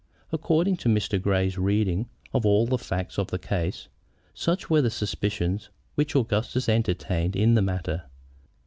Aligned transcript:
According 0.31 0.77
to 0.77 0.89
Mr. 0.89 1.21
Grey's 1.21 1.59
reading 1.59 2.09
of 2.33 2.43
all 2.43 2.65
the 2.65 2.79
facts 2.79 3.19
of 3.19 3.27
the 3.27 3.37
case, 3.37 3.87
such 4.33 4.67
were 4.67 4.81
the 4.81 4.89
suspicions 4.89 5.69
which 5.93 6.15
Augustus 6.15 6.67
entertained 6.67 7.35
in 7.35 7.53
the 7.53 7.61
matter. 7.61 8.05